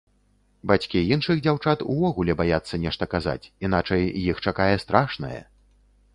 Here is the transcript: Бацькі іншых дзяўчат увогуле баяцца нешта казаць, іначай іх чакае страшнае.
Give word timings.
Бацькі 0.69 1.03
іншых 1.17 1.43
дзяўчат 1.47 1.83
увогуле 1.97 2.37
баяцца 2.41 2.81
нешта 2.87 3.03
казаць, 3.13 3.49
іначай 3.69 4.09
іх 4.33 4.43
чакае 4.49 4.73
страшнае. 4.87 5.37